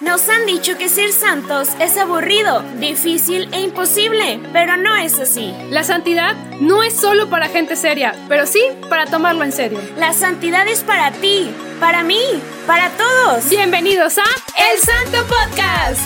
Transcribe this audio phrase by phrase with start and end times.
[0.00, 5.52] Nos han dicho que ser santos es aburrido, difícil e imposible, pero no es así.
[5.68, 9.78] La santidad no es solo para gente seria, pero sí para tomarlo en serio.
[9.98, 11.50] La santidad es para ti,
[11.80, 12.22] para mí,
[12.66, 13.50] para todos.
[13.50, 16.00] Bienvenidos a El Santo Podcast.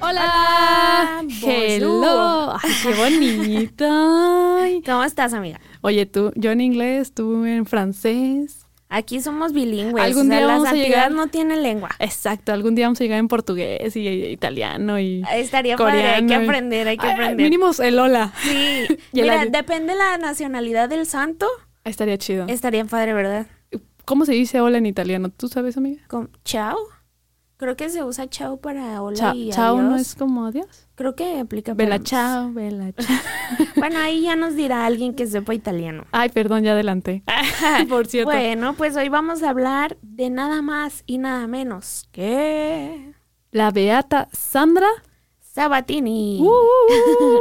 [0.00, 1.24] Hola.
[1.42, 2.56] Hello.
[2.62, 3.84] Ay, qué bonito.
[4.60, 4.80] Ay.
[4.86, 5.60] ¿Cómo estás, amiga?
[5.80, 8.63] Oye, tú, yo en inglés, tú en francés.
[8.96, 10.04] Aquí somos bilingües.
[10.04, 11.90] Algún o sea, día la vamos a santidad llegar- no tiene lengua.
[11.98, 16.26] Exacto, algún día vamos a llegar en portugués y, y italiano y Estaría padre, hay
[16.26, 17.44] que aprender, hay que Ay, aprender.
[17.50, 18.32] Mínimo el hola.
[18.42, 18.50] Sí.
[18.88, 19.52] El Mira, adiós.
[19.52, 21.46] depende la nacionalidad del santo.
[21.84, 22.46] Estaría chido.
[22.48, 23.46] Estaría padre, ¿verdad?
[24.04, 25.28] ¿Cómo se dice hola en italiano?
[25.30, 26.02] ¿Tú sabes, amiga?
[26.06, 26.76] Con chao.
[27.56, 30.88] Creo que se usa chao para hola Cha- y chao no es como adiós.
[30.96, 32.10] Creo que aplica para Vela ambos.
[32.10, 33.16] chao, vela chao.
[33.76, 36.04] Bueno, ahí ya nos dirá alguien que sepa italiano.
[36.12, 37.22] Ay, perdón, ya adelanté.
[37.88, 38.32] Por cierto.
[38.32, 43.12] Bueno, pues hoy vamos a hablar de nada más y nada menos que
[43.52, 44.88] La beata Sandra.
[45.40, 46.40] Sabatini.
[46.40, 47.40] Uh, uh, uh.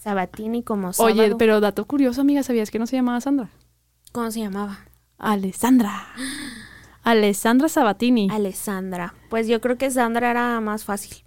[0.00, 1.14] Sabatini como sábado.
[1.22, 3.48] Oye, pero dato curioso, amiga, ¿sabías que no se llamaba Sandra?
[4.10, 4.78] ¿Cómo se llamaba?
[5.18, 6.06] Alessandra.
[7.06, 8.28] Alessandra Sabatini.
[8.32, 9.14] Alessandra.
[9.30, 11.24] Pues yo creo que Sandra era más fácil.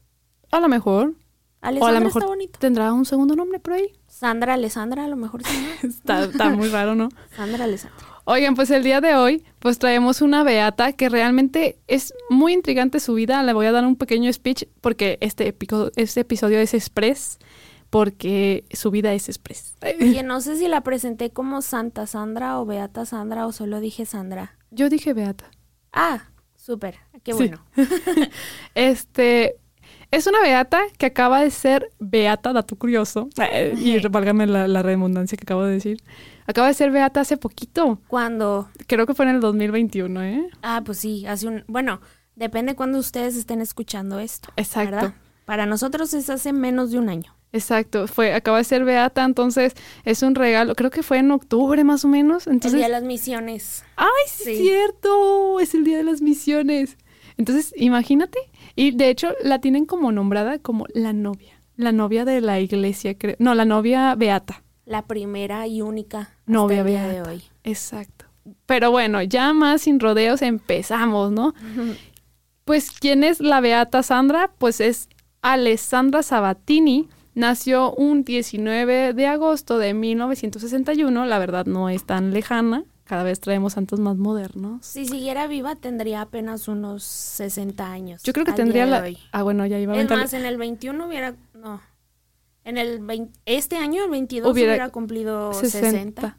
[0.52, 1.16] A lo mejor.
[1.62, 2.60] Alessandra o a lo mejor está bonito.
[2.60, 3.94] tendrá un segundo nombre por ahí.
[4.08, 5.42] Sandra Alessandra a lo mejor.
[5.84, 7.08] Está, está muy raro, ¿no?
[7.36, 7.98] Sandra Alessandra.
[8.26, 13.00] Oigan, pues el día de hoy, pues traemos una beata que realmente es muy intrigante
[13.00, 13.42] su vida.
[13.44, 17.40] Le voy a dar un pequeño speech porque este, epico- este episodio es express,
[17.90, 19.76] porque su vida es express.
[19.82, 24.06] Oye, no sé si la presenté como Santa Sandra o Beata Sandra o solo dije
[24.06, 24.56] Sandra.
[24.72, 25.46] Yo dije beata.
[25.94, 26.96] Ah, súper.
[27.24, 27.38] Qué Sí.
[27.38, 27.66] bueno.
[28.76, 29.56] Este
[30.12, 33.30] es una beata que acaba de ser beata, dato curioso,
[33.78, 36.02] y válgame la, la redundancia que acabo de decir.
[36.48, 38.02] Acaba de ser beata hace poquito.
[38.08, 40.50] Cuando Creo que fue en el 2021, ¿eh?
[40.64, 41.64] Ah, pues sí, hace un...
[41.68, 42.02] Bueno,
[42.36, 44.50] depende cuando ustedes estén escuchando esto.
[44.56, 44.96] Exacto.
[44.96, 45.14] ¿verdad?
[45.46, 47.36] Para nosotros es hace menos de un año.
[47.52, 49.74] Exacto, fue, acaba de ser beata, entonces
[50.06, 52.78] es un regalo, creo que fue en octubre más o menos, el entonces...
[52.78, 53.84] Día de las Misiones.
[53.96, 55.60] ¡Ay, sí, es cierto!
[55.60, 56.98] Es el Día de las Misiones.
[57.38, 58.38] Entonces, imagínate,
[58.76, 63.18] y de hecho la tienen como nombrada como la novia, la novia de la iglesia,
[63.18, 63.36] creo.
[63.40, 64.64] No, la novia beata.
[64.86, 67.30] La primera y única hasta Novia el día de beata.
[67.32, 67.44] hoy.
[67.64, 68.26] Exacto.
[68.66, 71.54] Pero bueno, ya más sin rodeos empezamos, ¿no?
[72.66, 74.52] Pues, ¿quién es la Beata Sandra?
[74.60, 75.10] Pues es
[75.42, 77.10] Alessandra Sabatini.
[77.36, 81.26] Nació un 19 de agosto de 1961.
[81.26, 82.86] La verdad no es tan lejana.
[83.06, 84.86] Cada vez traemos santos más modernos.
[84.86, 88.22] Si siguiera viva tendría apenas unos 60 años.
[88.24, 89.02] Yo creo que tendría la...
[89.02, 89.18] hoy.
[89.32, 91.36] Ah, bueno, ya iba a Es más, en el 21 hubiera...
[91.56, 91.82] No.
[92.64, 95.90] En el 20 este año, el 22, Hubiera hubiera, cumplido 60.
[95.90, 96.38] 60.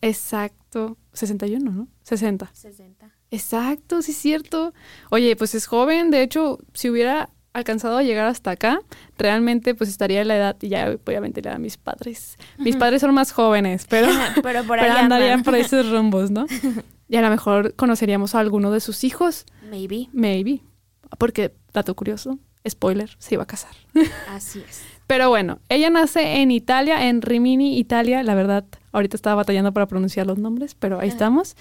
[0.00, 0.96] Exacto.
[1.12, 1.88] 61, ¿no?
[2.02, 2.50] 60.
[2.52, 3.16] 60.
[3.30, 4.72] Exacto, sí es cierto.
[5.10, 8.80] Oye, pues es joven, de hecho, si hubiera alcanzado a llegar hasta acá,
[9.18, 12.36] realmente pues estaría en la edad, y ya obviamente le a mis padres.
[12.58, 14.08] Mis padres son más jóvenes, pero,
[14.42, 16.46] pero por pero andarían por esos rumbos, ¿no?
[17.08, 20.08] Y a lo mejor conoceríamos a alguno de sus hijos, Maybe.
[20.12, 20.62] maybe,
[21.18, 23.70] porque, dato curioso, spoiler, se iba a casar.
[24.28, 24.82] Así es.
[25.06, 28.24] Pero bueno, ella nace en Italia, en Rimini, Italia.
[28.24, 31.54] La verdad, ahorita estaba batallando para pronunciar los nombres, pero ahí estamos.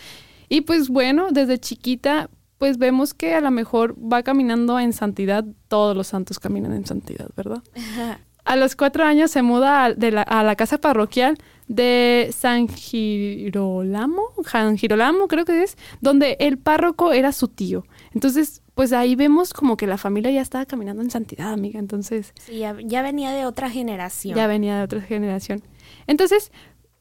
[0.50, 5.44] Y pues bueno, desde chiquita, pues vemos que a lo mejor va caminando en santidad.
[5.68, 7.62] Todos los santos caminan en santidad, ¿verdad?
[8.46, 11.36] A los cuatro años se muda a, de la, a la casa parroquial
[11.68, 17.86] de San Girolamo, San Girolamo creo que es, donde el párroco era su tío.
[18.14, 21.80] Entonces, pues ahí vemos como que la familia ya estaba caminando en santidad, amiga.
[21.80, 24.36] Entonces, Sí, ya, ya venía de otra generación.
[24.36, 25.64] ya venía de otra generación.
[26.06, 26.52] Entonces,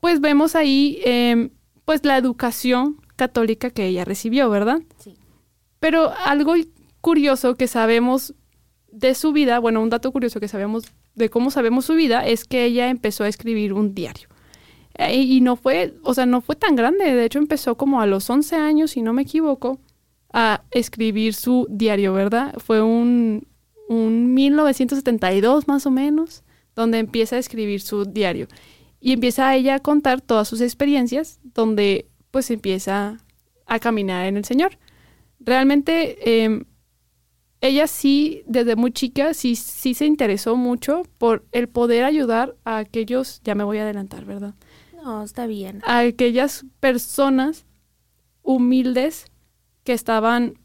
[0.00, 1.50] pues vemos ahí, eh,
[1.84, 4.81] pues la educación católica que ella recibió, ¿verdad?
[4.98, 5.16] Sí.
[5.84, 6.55] Pero algo
[7.03, 8.33] curioso que sabemos
[8.91, 10.84] de su vida, bueno, un dato curioso que sabemos
[11.15, 14.28] de cómo sabemos su vida es que ella empezó a escribir un diario.
[14.95, 18.06] Eh, y no fue, o sea, no fue tan grande, de hecho empezó como a
[18.06, 19.78] los 11 años, si no me equivoco,
[20.33, 22.54] a escribir su diario, ¿verdad?
[22.60, 23.47] Fue un,
[23.91, 26.45] un 1972 más o menos,
[26.75, 28.48] donde empieza a escribir su diario.
[29.03, 33.19] Y empieza ella a contar todas sus experiencias, donde pues empieza
[33.66, 34.78] a caminar en el Señor.
[35.41, 36.65] Realmente em,
[37.60, 42.78] ella sí, desde muy chica, sí, sí se interesó mucho por el poder ayudar a
[42.78, 44.54] aquellos, ya me voy a adelantar, ¿verdad?
[45.03, 45.81] No, está bien.
[45.86, 47.66] A aquellas personas
[48.42, 49.27] humildes
[49.84, 50.59] que estaban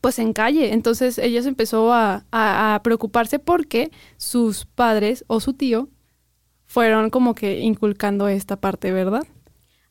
[0.00, 0.72] pues en calle.
[0.72, 5.88] Entonces ella se empezó a, a- a preocuparse porque sus padres o su tío
[6.66, 9.26] fueron como que inculcando esta parte, ¿verdad?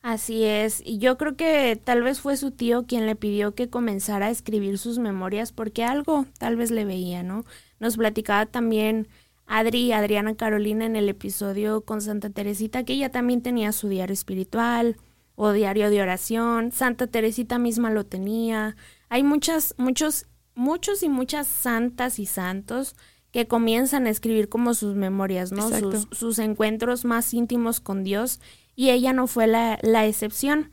[0.06, 3.68] Así es, y yo creo que tal vez fue su tío quien le pidió que
[3.68, 7.44] comenzara a escribir sus memorias porque algo tal vez le veía, ¿no?
[7.80, 9.08] Nos platicaba también
[9.46, 14.14] Adri, Adriana Carolina en el episodio con Santa Teresita que ella también tenía su diario
[14.14, 14.96] espiritual
[15.34, 18.76] o diario de oración, Santa Teresita misma lo tenía.
[19.08, 22.94] Hay muchas, muchos, muchos y muchas santas y santos
[23.32, 25.68] que comienzan a escribir como sus memorias, ¿no?
[25.68, 28.38] Sus, sus encuentros más íntimos con Dios
[28.76, 30.70] y ella no fue la, la excepción.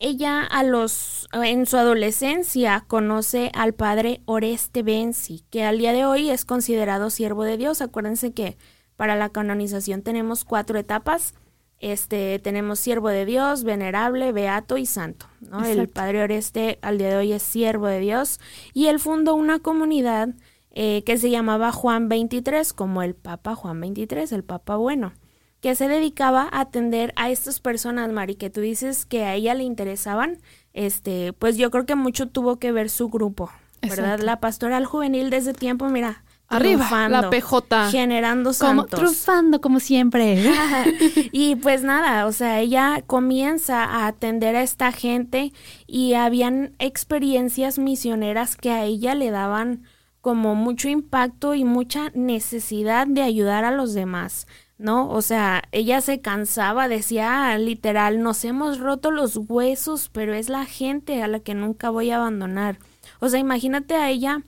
[0.00, 6.04] Ella a los en su adolescencia conoce al padre Oreste Benzi, que al día de
[6.04, 7.80] hoy es considerado siervo de Dios.
[7.80, 8.58] Acuérdense que
[8.96, 11.34] para la canonización tenemos cuatro etapas.
[11.80, 15.26] Este, tenemos siervo de Dios, venerable, beato y santo.
[15.40, 15.64] ¿no?
[15.64, 18.40] El padre Oreste al día de hoy es siervo de Dios
[18.74, 20.30] y él fundó una comunidad
[20.72, 25.12] eh, que se llamaba Juan 23, como el Papa Juan 23, el Papa bueno
[25.60, 29.54] que se dedicaba a atender a estas personas, Mari, que tú dices que a ella
[29.54, 30.38] le interesaban,
[30.72, 33.50] este, pues yo creo que mucho tuvo que ver su grupo,
[33.82, 34.20] ¿verdad?
[34.20, 37.90] La pastoral juvenil de ese tiempo, mira, Arriba, la PJ.
[37.90, 38.86] Generando santos.
[38.86, 40.42] Como, trufando como siempre.
[41.32, 45.52] y pues nada, o sea, ella comienza a atender a esta gente
[45.86, 49.82] y habían experiencias misioneras que a ella le daban
[50.22, 54.46] como mucho impacto y mucha necesidad de ayudar a los demás.
[54.78, 55.10] ¿No?
[55.10, 60.48] O sea, ella se cansaba, decía ah, literal, nos hemos roto los huesos, pero es
[60.48, 62.78] la gente a la que nunca voy a abandonar.
[63.20, 64.42] O sea, imagínate a ella,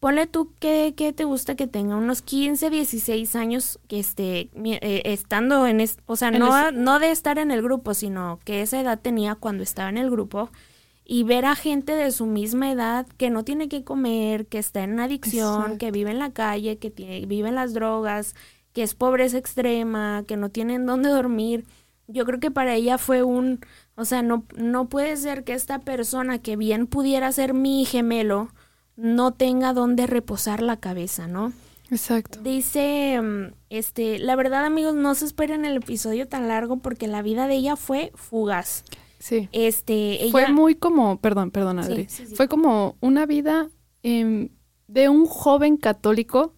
[0.00, 5.02] ponle tú que, que te gusta que tenga unos 15, 16 años que esté eh,
[5.04, 8.98] estando en, o sea, no, no de estar en el grupo, sino que esa edad
[9.00, 10.50] tenía cuando estaba en el grupo
[11.08, 14.82] y ver a gente de su misma edad que no tiene que comer, que está
[14.82, 18.34] en adicción, que vive en la calle, que tiene, vive en las drogas,
[18.76, 21.64] que es pobreza extrema, que no tienen dónde dormir.
[22.08, 23.60] Yo creo que para ella fue un,
[23.94, 28.50] o sea, no, no puede ser que esta persona que bien pudiera ser mi gemelo
[28.94, 31.54] no tenga dónde reposar la cabeza, ¿no?
[31.90, 32.38] Exacto.
[32.42, 37.22] Dice, mm, este, la verdad amigos, no se esperen el episodio tan largo porque la
[37.22, 38.84] vida de ella fue fugaz.
[39.18, 39.48] Sí.
[39.52, 40.32] Este, ella...
[40.32, 42.08] Fue muy como, perdón, perdón, Adri.
[42.34, 43.70] Fue como una vida
[44.02, 44.50] em,
[44.86, 46.52] de un joven católico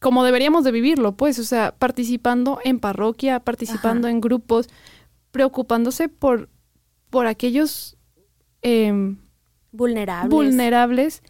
[0.00, 4.68] como deberíamos de vivirlo, pues, o sea, participando en parroquia, participando en grupos,
[5.30, 6.48] preocupándose por,
[7.10, 7.96] por aquellos
[8.62, 9.18] em,
[9.72, 10.30] vulnerables.
[10.30, 11.22] vulnerables.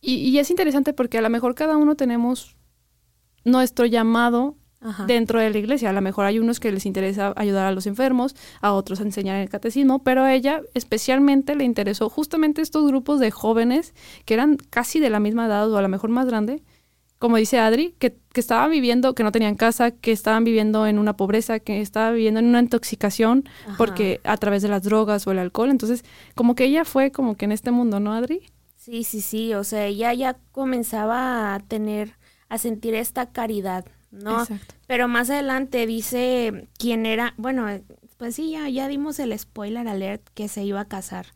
[0.00, 2.56] Y, y, es interesante porque a lo mejor cada uno tenemos
[3.44, 4.56] nuestro llamado
[5.06, 5.90] dentro de la iglesia.
[5.90, 9.02] A lo mejor hay unos que les interesa ayudar a los enfermos, a otros a
[9.02, 14.34] enseñar el catecismo, pero a ella especialmente le interesó justamente estos grupos de jóvenes que
[14.34, 16.62] eran casi de la misma edad o a lo mejor más grande,
[17.18, 20.98] como dice Adri, que, que, estaban viviendo, que no tenían casa, que estaban viviendo en
[20.98, 25.32] una pobreza, que estaban viviendo en una intoxicación porque a través de las drogas o
[25.32, 25.70] el alcohol.
[25.70, 26.04] Entonces,
[26.34, 28.42] como que ella fue como que en este mundo, ¿no, Adri?
[28.76, 29.54] Sí, sí, sí.
[29.54, 32.14] O sea, ella ya comenzaba a tener,
[32.48, 34.42] a sentir esta caridad, ¿no?
[34.42, 34.74] Exacto.
[34.86, 37.66] Pero más adelante dice quién era, bueno,
[38.16, 41.26] pues sí, ya, ya dimos el spoiler alert que se iba a casar.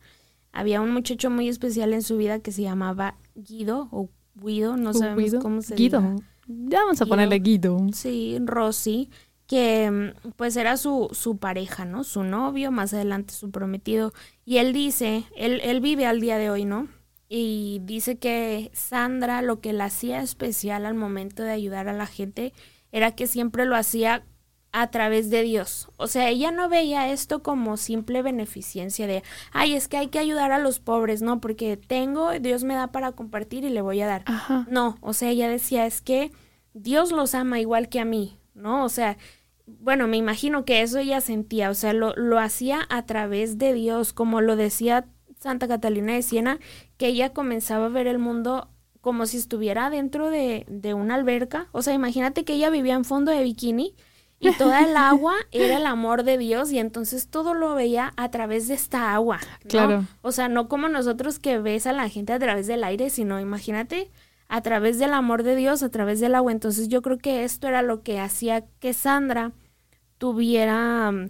[0.53, 4.93] Había un muchacho muy especial en su vida que se llamaba Guido o Guido, no
[4.93, 6.15] sabemos cómo se Guido.
[6.47, 7.77] Ya vamos a ponerle Guido.
[7.93, 9.09] Sí, Rosy,
[9.47, 12.03] que mm, pues era su, su pareja, ¿no?
[12.03, 14.13] Su novio, más adelante su prometido.
[14.45, 16.87] Y él dice, él, él vive al día de hoy, ¿no?
[17.29, 22.05] Y dice que Sandra lo que la hacía especial al momento de ayudar a la
[22.05, 22.53] gente
[22.91, 24.23] era que siempre lo hacía
[24.73, 25.87] a través de Dios.
[25.97, 30.17] O sea, ella no veía esto como simple beneficencia de, ay, es que hay que
[30.17, 31.39] ayudar a los pobres, ¿no?
[31.39, 34.25] Porque tengo, Dios me da para compartir y le voy a dar.
[34.67, 36.31] No, o sea, ella decía, es que
[36.73, 38.83] Dios los ama igual que a mí, ¿no?
[38.83, 39.17] O sea,
[39.67, 43.73] bueno, me imagino que eso ella sentía, o sea, lo, lo hacía a través de
[43.73, 45.05] Dios, como lo decía
[45.37, 46.59] Santa Catalina de Siena,
[46.97, 48.69] que ella comenzaba a ver el mundo
[49.01, 51.67] como si estuviera dentro de, de una alberca.
[51.73, 53.93] O sea, imagínate que ella vivía en fondo de bikini
[54.43, 58.29] y toda el agua era el amor de Dios y entonces todo lo veía a
[58.29, 59.39] través de esta agua.
[59.67, 60.05] Claro.
[60.21, 63.39] O sea, no como nosotros que ves a la gente a través del aire, sino
[63.39, 64.11] imagínate
[64.47, 66.51] a través del amor de Dios, a través del agua.
[66.51, 69.51] Entonces yo creo que esto era lo que hacía que Sandra
[70.17, 71.29] tuviera mm,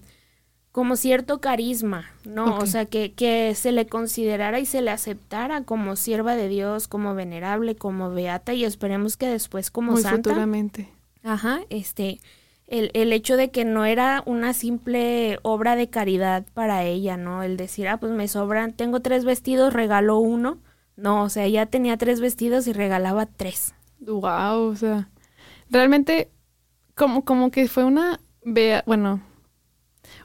[0.71, 2.57] como cierto carisma, ¿no?
[2.57, 6.87] O sea, que, que se le considerara y se le aceptara como sierva de Dios,
[6.87, 10.31] como venerable, como beata y esperemos que después como Muy santa.
[10.31, 10.89] futuramente.
[11.23, 12.19] Ajá, este
[12.67, 17.43] el, el, hecho de que no era una simple obra de caridad para ella, ¿no?
[17.43, 20.59] El decir, ah, pues me sobran, tengo tres vestidos, regalo uno.
[20.95, 23.73] No, o sea, ella tenía tres vestidos y regalaba tres.
[23.99, 25.09] Wow, o sea,
[25.69, 26.29] realmente
[26.95, 29.21] como, como que fue una, vea, bueno,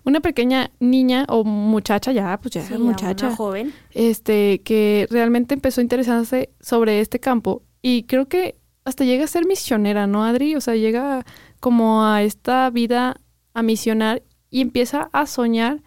[0.04, 3.72] una pequeña niña o muchacha ya, pues ya Sí, muchacha, una joven.
[3.92, 9.28] este, que realmente empezó a interesarse sobre este campo y creo que hasta llega a
[9.28, 10.56] ser misionera, ¿no, Adri?
[10.56, 11.24] O sea, llega
[11.60, 13.20] como a esta vida
[13.54, 15.82] a misionar y empieza a soñar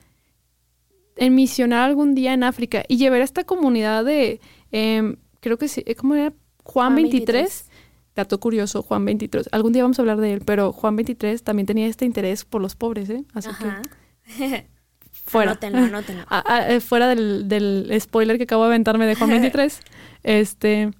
[1.15, 4.39] en misionar algún día en África y llevar a esta comunidad de,
[4.71, 6.33] em, creo que sí, ¿cómo era?
[6.63, 7.65] Juan, Juan 23.
[8.15, 9.49] Dato curioso, Juan 23.
[9.51, 12.61] Algún día vamos a hablar de él, pero Juan 23 también tenía este interés por
[12.61, 13.23] los pobres, ¿eh?
[13.33, 13.81] Así Ajá.
[14.37, 14.67] que
[15.11, 15.51] fuera.
[15.51, 16.25] Anótenlo, anótenlo.
[16.67, 19.79] Eh, fuera del, del spoiler que acabo de aventarme de Juan 23,
[20.23, 20.91] este,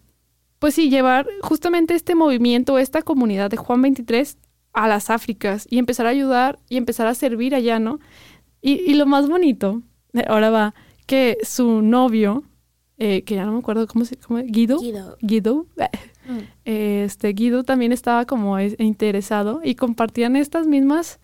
[0.60, 4.38] pues sí, llevar justamente este movimiento, esta comunidad de Juan 23
[4.74, 8.00] a las Áfricas y empezar a ayudar y empezar a servir allá, ¿no?
[8.62, 9.82] Y, y lo más bonito,
[10.14, 10.76] eh, ahora va,
[11.08, 12.44] que su novio,
[12.98, 15.18] eh, que ya no me acuerdo cómo se llama, Guido, Guido.
[15.22, 15.66] Guido,
[16.24, 16.38] Mm.
[16.66, 21.20] este Guido también estaba como es- interesado y compartían estas mismas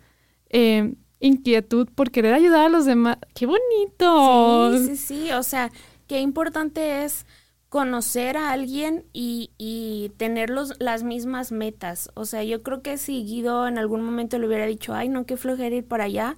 [0.49, 3.17] eh, inquietud por querer ayudar a los demás.
[3.35, 4.71] ¡Qué bonito!
[4.79, 5.31] Sí, sí, sí.
[5.33, 5.71] O sea,
[6.07, 7.25] qué importante es
[7.69, 12.09] conocer a alguien y, y tener los- las mismas metas.
[12.13, 15.25] O sea, yo creo que si Guido en algún momento le hubiera dicho, ay, no,
[15.25, 16.37] qué flojera ir para allá,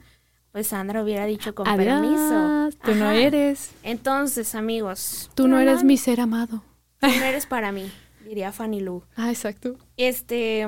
[0.52, 2.70] pues Sandra hubiera dicho con Adiós, permiso.
[2.84, 3.72] Tú no eres.
[3.84, 5.30] Entonces, amigos.
[5.36, 6.64] Tú no eres mi ser amado.
[7.00, 7.90] Tú no eres para mí,
[8.26, 9.04] diría Fanny Lu.
[9.16, 9.78] Ah, exacto.
[9.98, 10.66] Este,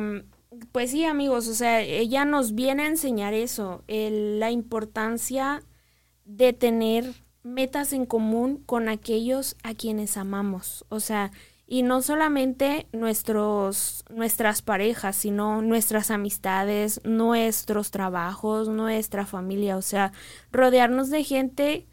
[0.71, 5.63] pues sí, amigos, o sea, ella nos viene a enseñar eso, el- la importancia
[6.25, 10.85] de tener metas en común con aquellos a quienes amamos.
[10.89, 11.31] O sea,
[11.67, 19.77] y no solamente nuestros, nuestras parejas, sino nuestras amistades, nuestros trabajos, nuestra familia.
[19.77, 20.11] O sea,
[20.51, 21.87] rodearnos de gente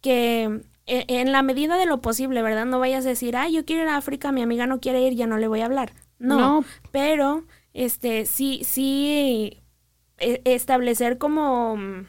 [0.00, 2.66] que e- en la medida de lo posible, ¿verdad?
[2.66, 5.14] No vayas a decir, ay, yo quiero ir a África, mi amiga no quiere ir,
[5.14, 5.92] ya no le voy a hablar.
[6.18, 6.64] No, No.
[6.90, 9.62] pero este sí, sí
[10.18, 12.06] e- establecer como mm,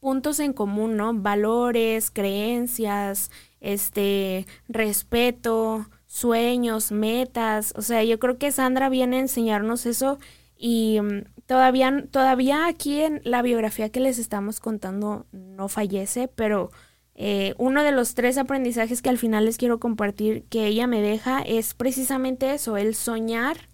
[0.00, 1.14] puntos en común, ¿no?
[1.14, 7.72] Valores, creencias, este, respeto, sueños, metas.
[7.76, 10.18] O sea, yo creo que Sandra viene a enseñarnos eso
[10.56, 16.70] y mm, todavía, todavía aquí en la biografía que les estamos contando no fallece, pero
[17.14, 21.02] eh, uno de los tres aprendizajes que al final les quiero compartir que ella me
[21.02, 23.68] deja es precisamente eso, el soñar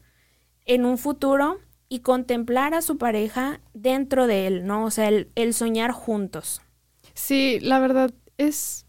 [0.65, 1.59] en un futuro
[1.95, 4.85] y contemplar a su pareja dentro de él, ¿no?
[4.85, 6.61] O sea, el, soñar juntos.
[7.15, 8.85] Sí, la verdad es,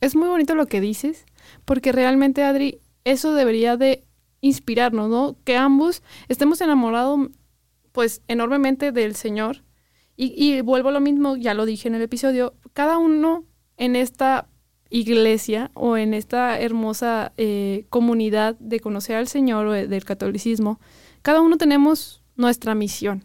[0.00, 1.26] es muy bonito lo que dices,
[1.64, 4.04] porque realmente, Adri, eso debería de
[4.40, 5.36] inspirarnos, ¿no?
[5.42, 7.28] Que ambos estemos enamorados,
[7.90, 9.64] pues, enormemente del Señor.
[10.16, 13.44] Y, y vuelvo a lo mismo, ya lo dije en el episodio, cada uno
[13.76, 14.46] en esta
[14.90, 20.78] iglesia o en esta hermosa eh, comunidad de conocer al Señor o de- del catolicismo,
[21.22, 23.24] cada uno tenemos nuestra misión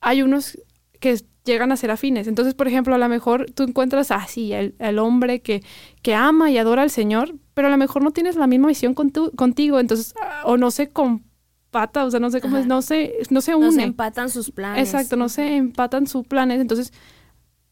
[0.00, 0.58] hay unos
[1.00, 2.28] que llegan a ser afines.
[2.28, 5.62] Entonces, por ejemplo, a lo mejor tú encuentras así el, el hombre que,
[6.02, 8.94] que ama y adora al Señor, pero a lo mejor no tienes la misma visión
[8.94, 12.66] con tu- contigo, entonces, ah, o no se compata, o sea, no sé cómo es,
[12.66, 13.82] no se, no se une.
[13.82, 14.82] empatan sus planes.
[14.82, 16.92] Exacto, no se empatan sus planes, entonces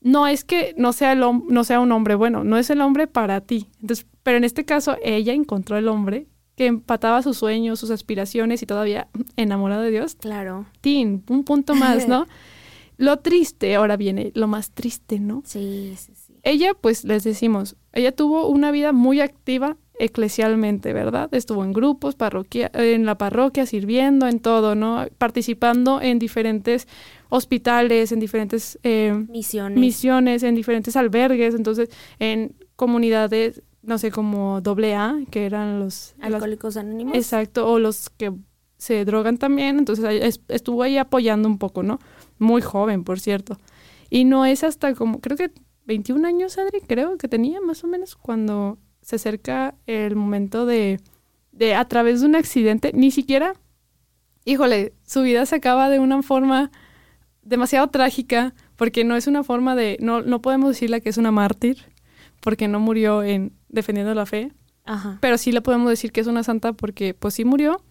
[0.00, 3.06] no es que no sea el no sea un hombre bueno, no es el hombre
[3.06, 3.68] para ti.
[3.80, 6.26] Entonces, pero en este caso ella encontró el hombre
[6.56, 10.16] que empataba sus sueños, sus aspiraciones y todavía enamorado de Dios.
[10.16, 12.26] Claro, Tin, un punto más, ¿no?
[12.98, 15.42] Lo triste, ahora viene lo más triste, ¿no?
[15.44, 16.32] sí, sí, sí.
[16.42, 21.28] Ella, pues les decimos, ella tuvo una vida muy activa eclesialmente, ¿verdad?
[21.34, 25.06] Estuvo en grupos, parroquia, en la parroquia, sirviendo, en todo, ¿no?
[25.18, 26.86] Participando en diferentes
[27.28, 29.78] hospitales, en diferentes eh, Misiones.
[29.78, 36.14] misiones, en diferentes albergues, entonces en comunidades, no sé, como doble A, que eran los...
[36.18, 37.14] las- Alcohólicos Anónimos.
[37.16, 38.32] Exacto, o los que
[38.76, 41.98] se drogan también, entonces estuvo ahí apoyando un poco, ¿no?
[42.38, 43.56] Muy joven, por cierto.
[44.10, 45.50] Y no es hasta como, creo que
[45.86, 51.00] 21 años, Adri, creo que tenía más o menos cuando se acerca el momento de,
[51.52, 53.54] de a través de un accidente, ni siquiera,
[54.44, 56.70] híjole, su vida se acaba de una forma
[57.42, 61.30] demasiado trágica, porque no es una forma de, no, no podemos decirle que es una
[61.30, 61.86] mártir,
[62.46, 64.52] porque no murió en defendiendo la fe,
[64.84, 65.18] Ajá.
[65.20, 67.82] pero sí le podemos decir que es una santa porque pues sí murió,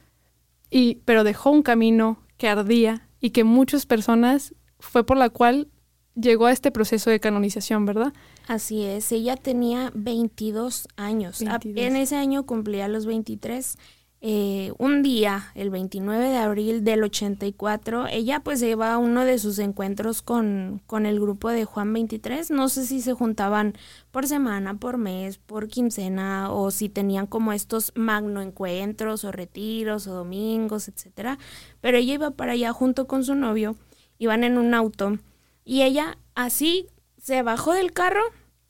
[0.70, 5.68] y, pero dejó un camino que ardía y que muchas personas fue por la cual
[6.16, 8.14] llegó a este proceso de canonización, ¿verdad?
[8.48, 11.42] Así es, ella tenía 22 años.
[11.42, 11.86] A- 22.
[11.88, 13.78] En ese año cumplía los 23.
[14.28, 19.38] Eh, un día, el 29 de abril del 84, ella pues iba a uno de
[19.38, 22.50] sus encuentros con, con el grupo de Juan 23.
[22.50, 23.76] No sé si se juntaban
[24.10, 30.08] por semana, por mes, por quincena o si tenían como estos magno encuentros o retiros
[30.08, 31.38] o domingos, etcétera.
[31.80, 33.76] Pero ella iba para allá junto con su novio,
[34.18, 35.20] iban en un auto
[35.64, 36.88] y ella así
[37.20, 38.24] se bajó del carro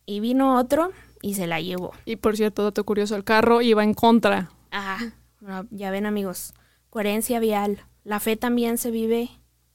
[0.06, 1.94] y vino otro y se la llevó.
[2.04, 4.52] Y por cierto, dato curioso, el carro iba en contra.
[4.74, 4.98] Ah,
[5.72, 6.54] ya ven amigos,
[6.90, 7.80] coherencia vial.
[8.04, 9.30] La fe también se vive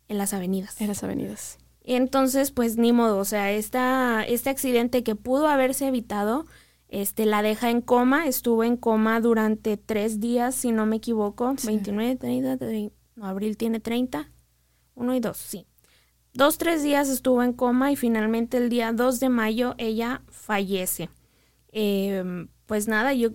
[0.09, 0.81] en las avenidas.
[0.81, 1.59] En las avenidas.
[1.83, 6.47] Entonces, pues ni modo, o sea, esta, este accidente que pudo haberse evitado,
[6.89, 11.55] este, la deja en coma, estuvo en coma durante tres días, si no me equivoco,
[11.65, 12.59] 29, 30,
[13.17, 14.31] no, abril tiene 30,
[14.95, 15.67] uno y dos, sí.
[16.33, 21.11] Dos, tres días estuvo en coma y finalmente el día 2 de mayo ella fallece.
[21.73, 23.31] Em, pues nada, yo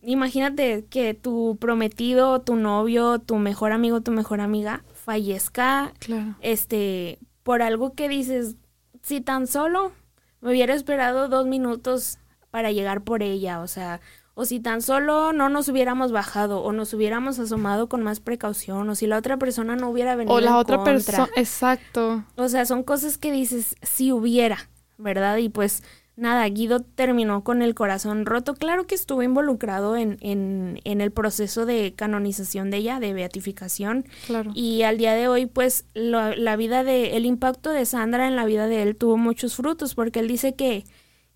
[0.00, 6.34] imagínate que tu prometido, tu novio, tu mejor amigo, tu mejor amiga fallezca, claro.
[6.40, 8.56] este, por algo que dices,
[9.02, 9.92] si tan solo
[10.40, 12.20] me hubiera esperado dos minutos
[12.50, 14.00] para llegar por ella, o sea,
[14.32, 18.88] o si tan solo no nos hubiéramos bajado o nos hubiéramos asomado con más precaución
[18.88, 22.24] o si la otra persona no hubiera venido o la otra persona exacto.
[22.36, 25.82] O sea son cosas que dices si hubiera verdad y pues
[26.20, 28.54] nada, Guido terminó con el corazón roto.
[28.54, 34.04] Claro que estuvo involucrado en, en, en, el proceso de canonización de ella, de beatificación.
[34.26, 34.52] Claro.
[34.54, 38.44] Y al día de hoy, pues, la vida de, el impacto de Sandra en la
[38.44, 40.84] vida de él tuvo muchos frutos, porque él dice que,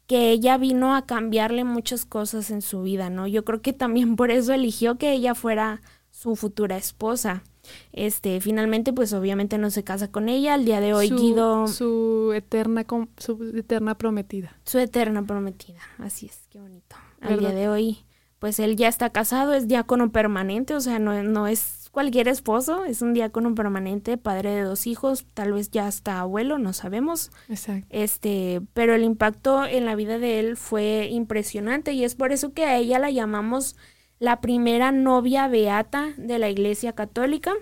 [0.07, 3.26] que ella vino a cambiarle muchas cosas en su vida, ¿no?
[3.26, 7.43] Yo creo que también por eso eligió que ella fuera su futura esposa.
[7.92, 10.54] Este, finalmente, pues obviamente no se casa con ella.
[10.54, 11.68] Al día de hoy, Guido.
[11.68, 12.87] Su eterna,
[13.18, 14.56] su eterna prometida.
[14.64, 15.80] Su eterna prometida.
[15.99, 16.97] Así es, qué bonito.
[17.21, 18.04] Al día de hoy,
[18.38, 22.85] pues él ya está casado, es diácono permanente, o sea, no, no es cualquier esposo,
[22.85, 27.30] es un diácono permanente, padre de dos hijos, tal vez ya hasta abuelo, no sabemos.
[27.49, 27.87] Exacto.
[27.88, 32.52] Este, pero el impacto en la vida de él fue impresionante y es por eso
[32.52, 33.76] que a ella la llamamos
[34.18, 37.52] la primera novia beata de la Iglesia Católica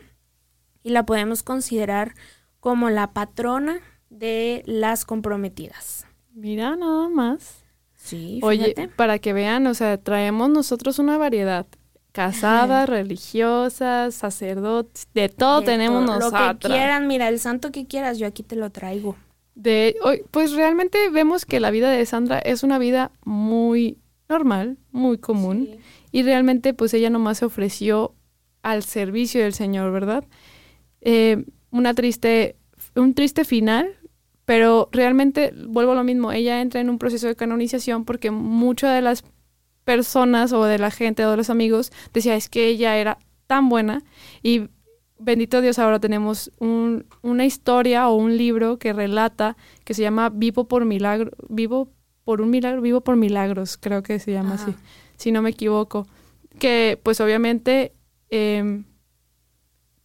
[0.83, 2.15] y la podemos considerar
[2.61, 3.81] como la patrona
[4.11, 6.07] de las comprometidas.
[6.35, 7.65] Mira, nada más.
[7.95, 8.47] Sí, fíjate.
[8.47, 11.67] Oye, para que vean, o sea, traemos nosotros una variedad.
[12.13, 16.33] Casadas, religiosas, sacerdotes, de todo tenemos nosotros.
[16.33, 19.17] Lo que quieran, mira, el santo que quieras, yo aquí te lo traigo.
[19.55, 23.99] De hoy, pues realmente vemos que la vida de Sandra es una vida muy
[24.29, 25.71] normal, muy común.
[25.73, 28.15] Sí y realmente pues ella nomás se ofreció
[28.63, 30.25] al servicio del Señor, ¿verdad?
[31.01, 32.57] Eh, una triste,
[32.95, 33.97] un triste final,
[34.45, 38.95] pero realmente vuelvo a lo mismo, ella entra en un proceso de canonización porque muchas
[38.95, 39.25] de las
[39.85, 43.69] personas o de la gente o de los amigos decía es que ella era tan
[43.69, 44.05] buena
[44.43, 44.69] y
[45.19, 50.29] bendito Dios ahora tenemos un, una historia o un libro que relata que se llama
[50.29, 51.91] Vivo por milagro, vivo
[52.25, 54.75] por un milagro, vivo por milagros, creo que se llama así
[55.23, 56.09] si no me equivoco,
[56.59, 57.93] que pues obviamente
[58.29, 58.87] em,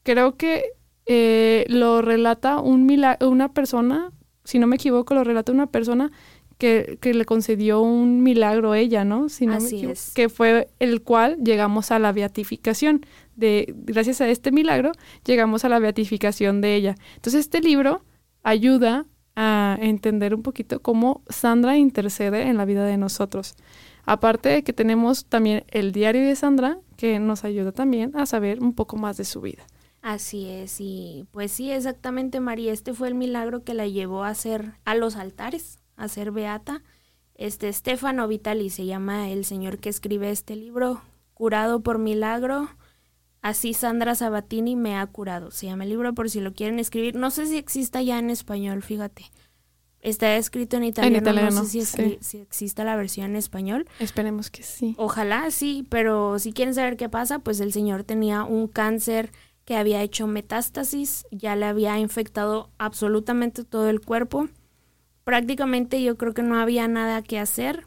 [0.04, 0.74] creo que
[1.08, 2.88] eh, lo relata un
[3.22, 4.12] una persona,
[4.44, 6.12] si no me equivoco, lo relata una persona
[6.60, 9.28] que, que le concedió un milagro a ella, ¿no?
[9.30, 10.12] Si no Así es.
[10.14, 13.04] Que fue el cual llegamos a la beatificación.
[13.36, 14.92] De, gracias a este milagro,
[15.26, 16.96] llegamos a la beatificación de ella.
[17.16, 18.04] Entonces, este libro
[18.44, 23.56] ayuda a entender un poquito cómo Sandra intercede en la vida de nosotros.
[24.08, 28.62] Aparte de que tenemos también el diario de Sandra, que nos ayuda también a saber
[28.62, 29.68] un poco más de su vida.
[30.02, 34.34] Así es, y pues sí, exactamente, María, este fue el milagro que la llevó a
[34.34, 36.84] ser a los altares, a ser beata.
[37.36, 41.02] Este Stefano Vitali se llama el señor que escribe este libro,
[41.34, 42.70] Curado por Milagro.
[43.42, 45.52] Así Sandra Sabatini me ha curado.
[45.52, 47.16] Se llama el libro por si lo quieren escribir.
[47.16, 49.26] No sé si exista ya en español, fíjate.
[50.02, 53.88] Está escrito en italiano, no sé si, si, exista la versión en español.
[54.00, 54.96] Esperemos que sí.
[54.98, 59.32] Ojalá sí, pero si quieren saber qué pasa, pues el señor tenía un cáncer
[59.66, 64.48] que había hecho metástasis, ya le había infectado absolutamente todo el cuerpo.
[65.26, 67.86] Prácticamente yo creo que no había nada que hacer.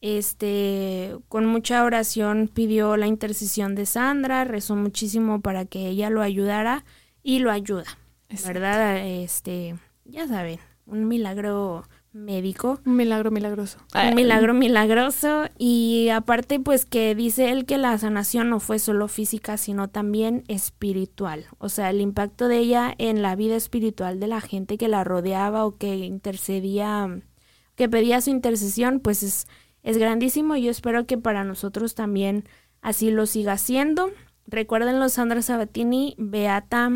[0.00, 6.22] Este, con mucha oración pidió la intercesión de Sandra, rezó muchísimo para que ella lo
[6.22, 6.84] ayudara
[7.24, 7.98] y lo ayuda.
[8.46, 9.04] ¿Verdad?
[9.04, 12.80] Este, ya saben, un milagro médico.
[12.86, 13.78] Un milagro milagroso.
[13.94, 15.44] Un milagro milagroso.
[15.58, 20.44] Y aparte, pues que dice él que la sanación no fue solo física, sino también
[20.48, 21.46] espiritual.
[21.58, 25.04] O sea, el impacto de ella en la vida espiritual de la gente que la
[25.04, 27.20] rodeaba o que intercedía,
[27.74, 29.46] que pedía su intercesión, pues es,
[29.82, 30.56] es grandísimo.
[30.56, 32.44] Yo espero que para nosotros también
[32.80, 34.10] así lo siga siendo.
[34.46, 36.90] Recuérdenlo, Sandra Sabatini, Beata,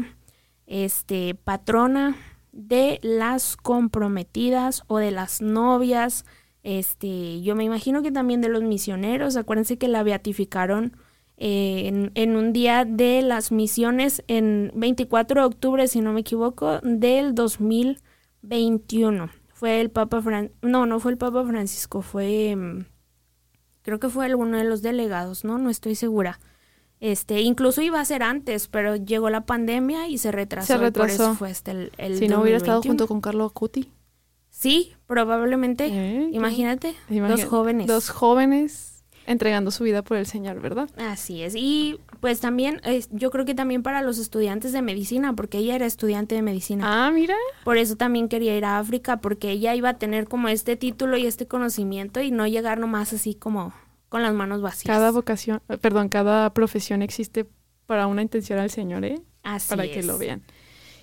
[0.66, 2.16] este, patrona
[2.52, 6.24] de las comprometidas o de las novias.
[6.62, 9.36] Este, yo me imagino que también de los misioneros.
[9.36, 10.96] Acuérdense que la beatificaron
[11.36, 16.20] eh, en, en, un día de las misiones en 24 de octubre, si no me
[16.20, 19.30] equivoco, del 2021.
[19.54, 22.84] fue el Papa Fran no, no fue el Papa Francisco, fue mm,
[23.82, 25.56] creo que fue alguno de los delegados, ¿no?
[25.56, 26.40] No estoy segura.
[27.00, 30.66] Este, incluso iba a ser antes, pero llegó la pandemia y se retrasó.
[30.66, 31.16] Se retrasó.
[31.16, 32.90] por eso fue hasta el, el Si no hubiera estado 2021.
[32.92, 33.90] junto con Carlo Acuti.
[34.50, 35.86] Sí, probablemente.
[35.86, 37.86] Eh, Imagínate, imagina- dos jóvenes.
[37.86, 38.86] Dos jóvenes
[39.26, 40.90] entregando su vida por el Señor, ¿verdad?
[40.98, 41.54] Así es.
[41.56, 45.76] Y pues también, eh, yo creo que también para los estudiantes de medicina, porque ella
[45.76, 47.06] era estudiante de medicina.
[47.06, 47.36] Ah, mira.
[47.64, 51.16] Por eso también quería ir a África, porque ella iba a tener como este título
[51.16, 53.72] y este conocimiento y no llegar nomás así como
[54.10, 54.94] con las manos vacías.
[54.94, 57.46] Cada vocación, perdón, cada profesión existe
[57.86, 59.20] para una intención al Señor, ¿eh?
[59.42, 60.42] Así para que lo vean.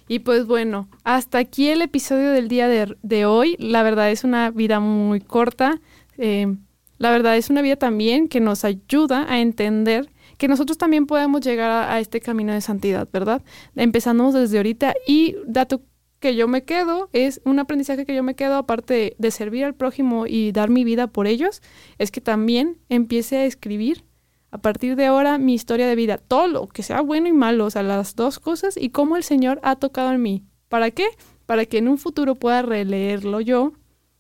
[0.07, 3.55] Y pues bueno, hasta aquí el episodio del día de, de hoy.
[3.59, 5.81] La verdad es una vida muy corta.
[6.17, 6.55] Eh,
[6.97, 11.41] la verdad es una vida también que nos ayuda a entender que nosotros también podemos
[11.41, 13.41] llegar a, a este camino de santidad, ¿verdad?
[13.75, 15.81] Empezamos desde ahorita y dato
[16.19, 19.65] que yo me quedo es un aprendizaje que yo me quedo aparte de, de servir
[19.65, 21.61] al prójimo y dar mi vida por ellos,
[21.97, 24.03] es que también empiece a escribir
[24.49, 27.65] a partir de ahora mi historia de vida, todo lo que sea bueno y malo,
[27.65, 30.45] o sea, las dos cosas y cómo el Señor ha tocado en mí.
[30.69, 31.05] ¿Para qué?
[31.45, 33.73] Para que en un futuro pueda releerlo yo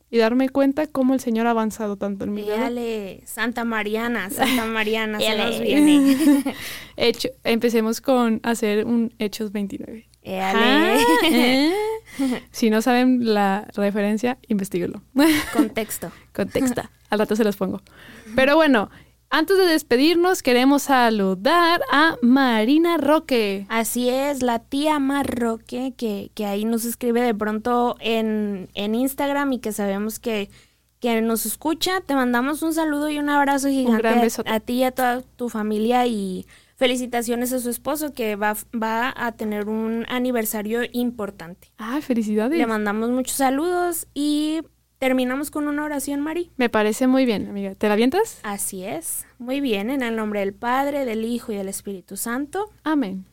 [0.09, 2.35] y darme cuenta cómo el Señor ha avanzado tanto en.
[2.35, 2.59] ¿verdad?
[2.59, 5.45] Dale, Santa Mariana, Santa Mariana, se Éale.
[5.45, 6.43] nos viene.
[6.97, 10.07] Hecho, empecemos con hacer un Hechos 29.
[10.27, 10.59] Éale.
[10.61, 11.73] Ah, ¿eh?
[12.51, 15.01] Si no saben la referencia, investiguenlo.
[15.53, 16.11] Contexto.
[16.33, 16.81] Contexto.
[17.09, 17.81] Al rato se los pongo.
[18.35, 18.89] Pero bueno,
[19.29, 23.65] antes de despedirnos, queremos saludar a Marina Roque.
[23.69, 29.53] Así es, la tía Marroque, que, que ahí nos escribe de pronto en, en Instagram
[29.53, 30.49] y que sabemos que,
[30.99, 32.01] que nos escucha.
[32.01, 35.21] Te mandamos un saludo y un abrazo gigante gran a- a, ti y a toda
[35.37, 36.45] tu familia y
[36.77, 41.71] felicitaciones a su esposo que va, va a tener un aniversario importante.
[41.77, 42.57] Ah, felicidades.
[42.57, 44.61] Le mandamos muchos saludos y
[44.99, 46.51] terminamos con una oración, Mari.
[46.55, 47.75] Me parece muy bien, amiga.
[47.75, 48.39] ¿Te la avientas?
[48.43, 49.25] Así es.
[49.39, 52.69] Muy bien, en el nombre del Padre, del Hijo y del Espíritu Santo.
[52.83, 53.25] Amén.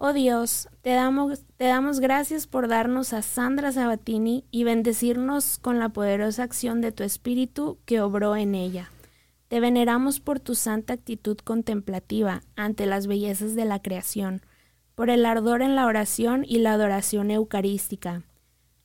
[0.00, 5.80] Oh Dios, te damos, te damos gracias por darnos a Sandra Sabatini y bendecirnos con
[5.80, 8.90] la poderosa acción de tu Espíritu que obró en ella.
[9.48, 14.42] Te veneramos por tu santa actitud contemplativa ante las bellezas de la creación,
[14.94, 18.22] por el ardor en la oración y la adoración eucarística,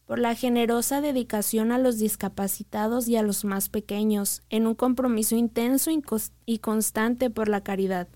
[0.06, 5.36] por la generosa dedicación a los discapacitados y a los más pequeños, en un compromiso
[5.36, 5.92] intenso
[6.46, 8.08] y constante por la caridad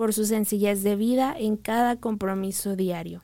[0.00, 3.22] por su sencillez de vida en cada compromiso diario.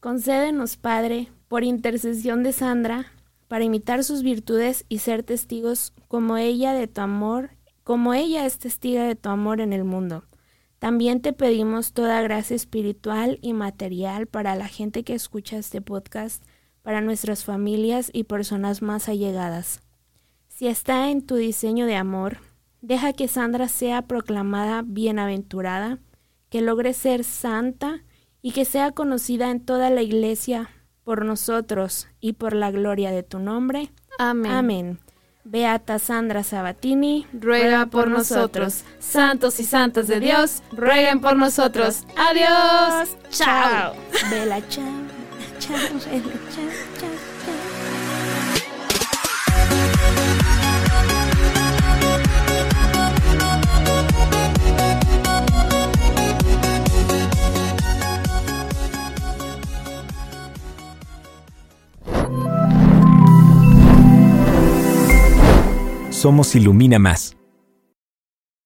[0.00, 3.06] Concédenos, Padre, por intercesión de Sandra,
[3.52, 7.50] para imitar sus virtudes y ser testigos como ella de tu amor,
[7.84, 10.24] como ella es testiga de tu amor en el mundo.
[10.78, 16.42] También te pedimos toda gracia espiritual y material para la gente que escucha este podcast,
[16.80, 19.82] para nuestras familias y personas más allegadas.
[20.48, 22.38] Si está en tu diseño de amor,
[22.80, 25.98] deja que Sandra sea proclamada bienaventurada,
[26.48, 28.02] que logre ser santa
[28.40, 30.70] y que sea conocida en toda la iglesia
[31.04, 33.92] por nosotros y por la gloria de tu nombre.
[34.18, 34.52] Amén.
[34.52, 34.98] Amén.
[35.44, 38.84] Beata Sandra Sabatini, Ruega por nosotros.
[39.00, 42.06] Santos y santas de Dios, rueguen por nosotros.
[42.16, 43.16] Adiós.
[43.30, 43.94] Chao.
[44.30, 44.84] Bella, chao.
[45.58, 46.68] Chao, Bella, chao, chao,
[47.00, 47.21] chao.
[66.22, 67.41] Somos Ilumina Más.